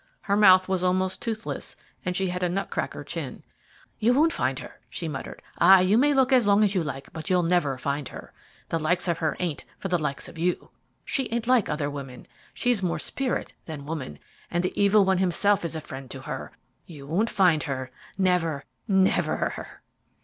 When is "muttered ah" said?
5.07-5.77